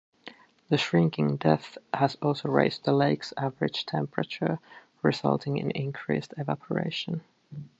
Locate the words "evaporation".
6.39-7.21